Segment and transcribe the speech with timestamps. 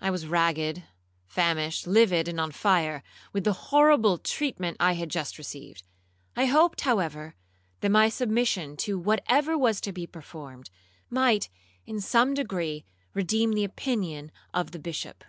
[0.00, 0.84] I was ragged,
[1.26, 5.82] famished, livid, and on fire, with the horrible treatment I had just received.
[6.36, 7.34] I hoped, however,
[7.80, 10.70] that my submission to whatever was to be performed,
[11.10, 11.48] might,
[11.86, 12.84] in some degree,
[13.14, 15.24] redeem the opinion of the Bishop.